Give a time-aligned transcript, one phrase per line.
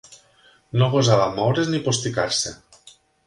[0.81, 2.55] No gosava moure's ni posticar-se.